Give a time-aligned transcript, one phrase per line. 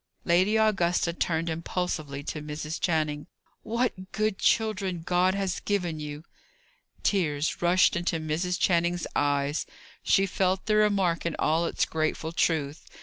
[0.25, 2.79] Lady Augusta turned impulsively to Mrs.
[2.81, 3.27] Channing.
[3.61, 6.23] "What good children God has given you!"
[7.03, 8.59] Tears rushed into Mrs.
[8.59, 9.67] Channing's eyes;
[10.01, 12.87] she felt the remark in all its grateful truth.